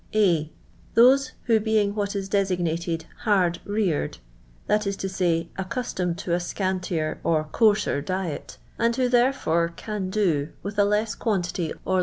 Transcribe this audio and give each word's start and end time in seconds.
a. 0.15 0.51
Those 0.95 1.33
who, 1.43 1.59
being 1.59 1.93
what 1.93 2.15
is 2.15 2.27
designated 2.27 3.05
hard 3.19 3.59
roared 3.65 4.17
that 4.65 4.87
is 4.87 4.97
to 4.97 5.05
siy, 5.07 5.49
accustomed 5.59 6.17
to 6.17 6.33
a 6.33 6.39
scantier 6.39 7.19
or 7.23 7.43
coarser 7.43 8.01
diet, 8.01 8.57
and 8.79 8.95
who, 8.95 9.07
therefore,'' 9.07 9.71
can 9.75 10.09
do" 10.09 10.49
with 10.63 10.79
a 10.79 10.85
less 10.85 11.13
quantity 11.13 11.71
or 11.85 11.97
le. 11.97 11.99